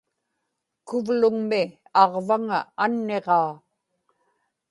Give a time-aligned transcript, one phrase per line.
[0.87, 1.61] kuvluŋmi
[2.01, 3.51] aġvaŋa anniġaa